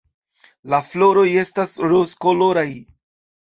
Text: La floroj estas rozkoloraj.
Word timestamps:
La 0.73 0.79
floroj 0.87 1.25
estas 1.43 1.77
rozkoloraj. 1.93 2.67